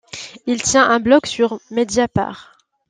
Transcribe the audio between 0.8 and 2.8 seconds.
un blog sur Mediapart.